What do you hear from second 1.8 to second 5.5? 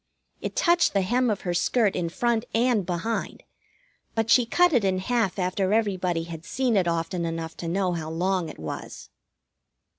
in front and behind; but she cut it in half